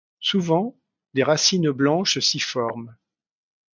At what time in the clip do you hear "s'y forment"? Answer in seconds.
2.17-2.97